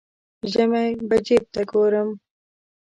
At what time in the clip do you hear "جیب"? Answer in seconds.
1.25-1.43